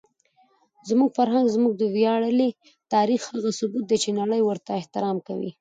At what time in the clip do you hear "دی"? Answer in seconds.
3.89-3.97